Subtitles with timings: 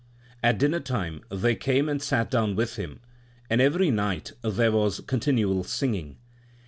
[0.41, 3.01] At dinner time they came and sat down with him,
[3.51, 6.17] and every night there was continual singing.